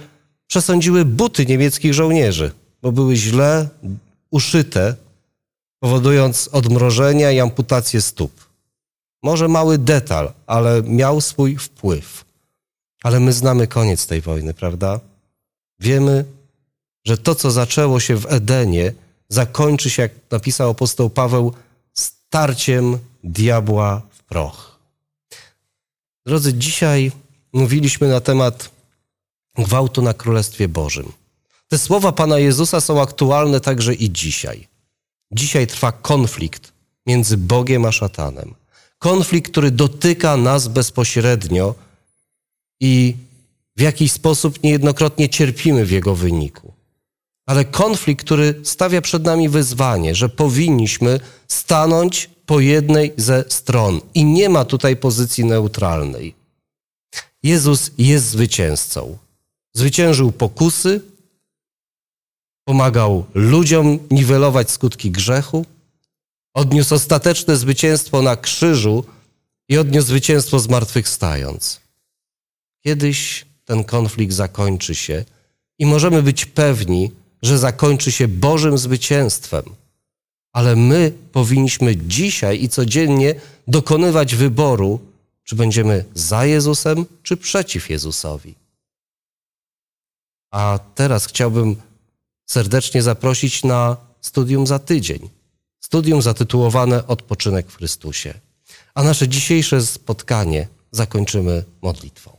[0.46, 3.68] przesądziły buty niemieckich żołnierzy, bo były źle
[4.30, 4.94] uszyte,
[5.80, 8.32] powodując odmrożenia i amputację stóp.
[9.22, 12.24] Może mały detal, ale miał swój wpływ.
[13.02, 15.00] Ale my znamy koniec tej wojny, prawda?
[15.80, 16.24] Wiemy,
[17.04, 18.92] że to, co zaczęło się w Edenie,
[19.28, 21.52] zakończy się, jak napisał apostoł Paweł,
[21.92, 24.78] starciem diabła w proch.
[26.26, 27.12] Drodzy, dzisiaj
[27.52, 28.70] mówiliśmy na temat
[29.58, 31.12] gwałtu na Królestwie Bożym.
[31.68, 34.68] Te słowa Pana Jezusa są aktualne także i dzisiaj.
[35.32, 36.72] Dzisiaj trwa konflikt
[37.06, 38.54] między Bogiem a szatanem.
[38.98, 41.74] Konflikt, który dotyka nas bezpośrednio
[42.80, 43.16] i
[43.76, 46.72] w jakiś sposób niejednokrotnie cierpimy w jego wyniku.
[47.46, 54.24] Ale konflikt, który stawia przed nami wyzwanie, że powinniśmy stanąć po jednej ze stron i
[54.24, 56.41] nie ma tutaj pozycji neutralnej.
[57.42, 59.18] Jezus jest zwycięzcą.
[59.74, 61.00] Zwyciężył pokusy,
[62.64, 65.66] pomagał ludziom niwelować skutki grzechu,
[66.54, 69.04] odniósł ostateczne zwycięstwo na krzyżu
[69.68, 71.80] i odniósł zwycięstwo zmartwychwstając.
[72.84, 75.24] Kiedyś ten konflikt zakończy się
[75.78, 77.10] i możemy być pewni,
[77.42, 79.62] że zakończy się Bożym zwycięstwem.
[80.52, 83.34] Ale my powinniśmy dzisiaj i codziennie
[83.68, 85.00] dokonywać wyboru,
[85.44, 88.54] czy będziemy za Jezusem, czy przeciw Jezusowi.
[90.50, 91.76] A teraz chciałbym
[92.46, 95.30] serdecznie zaprosić na studium za tydzień.
[95.80, 98.34] Studium zatytułowane Odpoczynek w Chrystusie.
[98.94, 102.36] A nasze dzisiejsze spotkanie zakończymy modlitwą.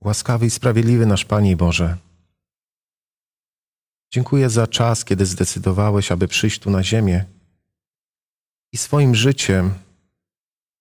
[0.00, 1.96] Łaskawy i sprawiedliwy nasz Panie Boże,
[4.12, 7.24] dziękuję za czas, kiedy zdecydowałeś, aby przyjść tu na ziemię
[8.72, 9.74] i swoim życiem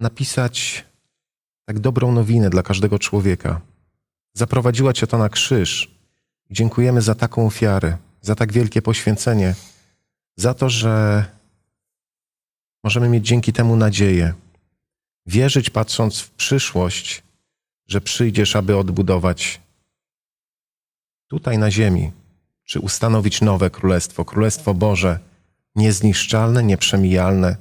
[0.04, 0.86] napisać
[1.66, 3.62] tak dobrą nowinę dla każdego człowieka.
[4.34, 5.92] Zaprowadziła Cię to na krzyż.
[6.52, 9.56] Dziękujemy za taką ofiarę, za tak wielkie poświęcenie,
[10.38, 11.26] za to, że
[12.84, 14.34] możemy mieć dzięki temu nadzieję,
[15.26, 17.24] wierzyć patrząc w przyszłość,
[17.88, 19.62] że przyjdziesz, aby odbudować
[21.28, 22.12] tutaj na ziemi,
[22.64, 25.20] czy ustanowić nowe królestwo, królestwo Boże,
[25.76, 27.56] niezniszczalne, nieprzemijalne,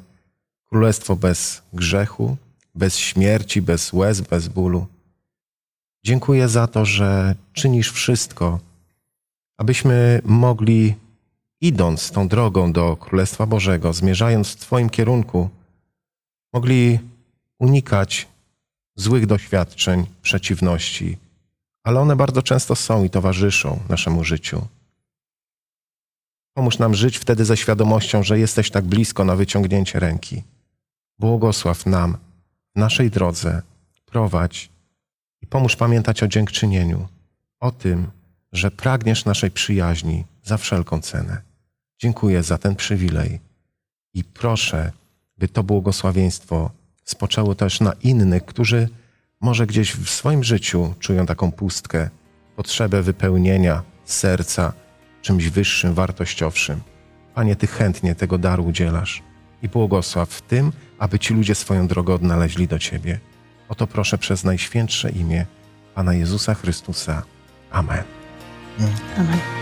[0.72, 2.36] królestwo bez grzechu,
[2.74, 4.86] bez śmierci, bez łez, bez bólu.
[6.04, 8.58] Dziękuję za to, że czynisz wszystko,
[9.58, 10.94] abyśmy mogli,
[11.60, 15.50] idąc tą drogą do Królestwa Bożego, zmierzając w Twoim kierunku,
[16.52, 16.98] mogli
[17.58, 18.28] unikać
[18.96, 21.18] złych doświadczeń, przeciwności,
[21.84, 24.66] ale one bardzo często są i towarzyszą naszemu życiu.
[26.54, 30.42] Pomóż nam żyć wtedy ze świadomością, że jesteś tak blisko na wyciągnięcie ręki.
[31.18, 32.16] Błogosław nam
[32.76, 33.62] w naszej drodze,
[34.06, 34.70] prowadź
[35.40, 37.08] i pomóż pamiętać o dziękczynieniu,
[37.60, 38.10] o tym,
[38.52, 41.42] że pragniesz naszej przyjaźni za wszelką cenę.
[41.98, 43.40] Dziękuję za ten przywilej
[44.14, 44.92] i proszę,
[45.38, 46.70] by to błogosławieństwo
[47.04, 48.88] spoczęło też na innych, którzy
[49.40, 52.10] może gdzieś w swoim życiu czują taką pustkę,
[52.56, 54.72] potrzebę wypełnienia serca
[55.22, 56.80] czymś wyższym, wartościowszym.
[57.34, 59.22] Panie, Ty chętnie tego daru udzielasz
[59.62, 60.72] i błogosław w tym,
[61.02, 63.18] aby ci ludzie swoją drogę odnaleźli do Ciebie.
[63.68, 65.46] O to proszę przez Najświętsze imię
[65.94, 67.22] Pana Jezusa Chrystusa.
[67.70, 68.04] Amen.
[69.18, 69.61] Amen.